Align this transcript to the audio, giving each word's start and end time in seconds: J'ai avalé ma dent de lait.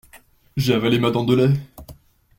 J'ai 0.57 0.73
avalé 0.73 0.97
ma 0.97 1.11
dent 1.11 1.25
de 1.25 1.35
lait. 1.35 1.53